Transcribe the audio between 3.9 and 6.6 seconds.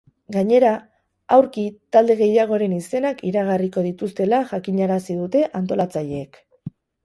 dituztela jakinarazi dute antolatzaileek.